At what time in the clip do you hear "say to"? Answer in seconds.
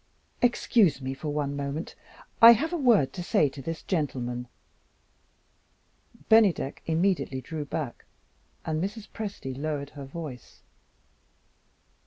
3.23-3.61